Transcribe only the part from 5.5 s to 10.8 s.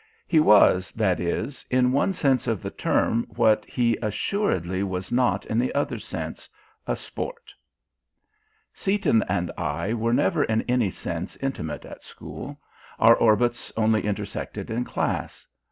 the other sense, a sport. Seaton and I were never in